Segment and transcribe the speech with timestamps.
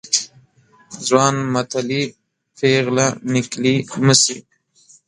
[1.05, 2.03] ځوان متلي،
[2.57, 4.37] پيغله نکلي مه سي.